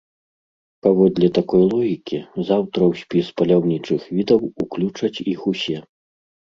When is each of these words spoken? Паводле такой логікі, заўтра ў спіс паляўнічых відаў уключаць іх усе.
Паводле 0.87 1.27
такой 1.39 1.61
логікі, 1.73 2.19
заўтра 2.49 2.81
ў 2.91 3.05
спіс 3.05 3.25
паляўнічых 3.37 4.01
відаў 4.19 4.39
уключаць 4.61 5.15
іх 5.31 5.39
усе. 5.57 5.77